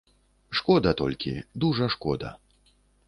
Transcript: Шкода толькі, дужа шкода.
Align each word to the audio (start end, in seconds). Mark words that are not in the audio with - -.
Шкода 0.59 0.93
толькі, 1.01 1.33
дужа 1.65 1.85
шкода. 1.97 2.29